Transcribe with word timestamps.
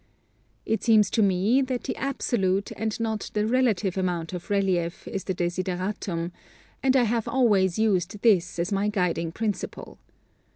It 0.65 0.83
seems 0.83 1.11
to 1.11 1.21
me 1.21 1.61
that 1.61 1.83
the 1.83 1.95
absolute 1.95 2.71
and 2.75 2.99
not 2.99 3.29
the 3.35 3.45
relative 3.45 3.99
amount 3.99 4.33
of 4.33 4.49
relief 4.49 5.07
is 5.07 5.25
the 5.25 5.35
desideratum, 5.35 6.31
and 6.81 6.97
I 6.97 7.03
have 7.03 7.27
always 7.27 7.77
used 7.77 8.19
this 8.23 8.57
as 8.57 8.71
my 8.71 8.89
guiding 8.89 9.31
principle. 9.31 9.99